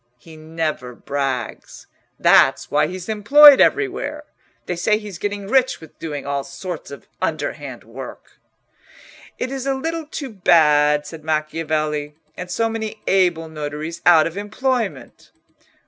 [0.17, 1.85] He never brags.
[2.19, 4.23] That's why he's employed everywhere.
[4.65, 8.39] They say he's getting rich with doing all sorts of underhand work."
[9.37, 14.37] "It is a little too bad," said Macchiavelli, "and so many able notaries out of
[14.37, 15.29] employment!"